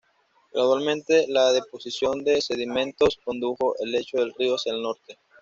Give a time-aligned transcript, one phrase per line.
[0.51, 5.19] Gradualmente la deposición de sedimentos condujo el lecho del río hacia el norte.